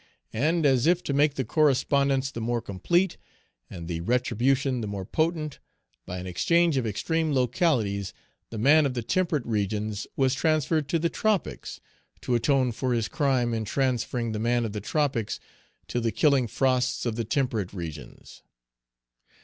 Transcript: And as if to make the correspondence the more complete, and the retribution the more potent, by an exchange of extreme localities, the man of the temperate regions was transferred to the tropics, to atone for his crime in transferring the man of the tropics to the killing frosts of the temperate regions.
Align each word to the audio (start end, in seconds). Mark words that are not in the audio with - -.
And 0.33 0.65
as 0.65 0.87
if 0.87 1.03
to 1.03 1.13
make 1.13 1.35
the 1.35 1.45
correspondence 1.45 2.31
the 2.31 2.41
more 2.41 2.59
complete, 2.59 3.17
and 3.69 3.87
the 3.87 4.01
retribution 4.01 4.81
the 4.81 4.87
more 4.87 5.05
potent, 5.05 5.59
by 6.07 6.17
an 6.17 6.25
exchange 6.25 6.75
of 6.75 6.87
extreme 6.87 7.33
localities, 7.33 8.11
the 8.49 8.57
man 8.57 8.87
of 8.87 8.95
the 8.95 9.03
temperate 9.03 9.45
regions 9.45 10.07
was 10.15 10.33
transferred 10.33 10.89
to 10.89 10.97
the 10.97 11.09
tropics, 11.11 11.79
to 12.21 12.33
atone 12.33 12.71
for 12.71 12.95
his 12.95 13.07
crime 13.07 13.53
in 13.53 13.63
transferring 13.63 14.31
the 14.31 14.39
man 14.39 14.65
of 14.65 14.73
the 14.73 14.81
tropics 14.81 15.39
to 15.89 15.99
the 16.01 16.11
killing 16.11 16.47
frosts 16.47 17.05
of 17.05 17.15
the 17.15 17.23
temperate 17.23 17.71
regions. 17.71 18.41